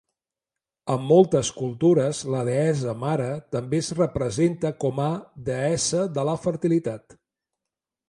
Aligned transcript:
En 0.93 1.03
moltes 1.11 1.51
cultures 1.57 2.21
la 2.37 2.41
deessa 2.49 2.97
mare 3.03 3.29
també 3.59 3.83
es 3.83 3.93
representa 4.01 4.75
com 4.87 5.05
a 5.07 5.13
deessa 5.53 6.05
de 6.19 6.29
la 6.33 6.39
fertilitat. 6.49 7.21